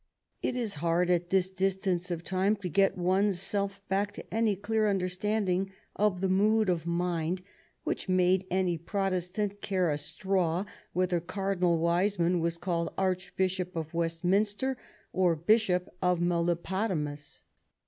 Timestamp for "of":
2.09-2.23, 5.95-6.21, 6.69-6.87, 13.75-13.93, 16.01-16.19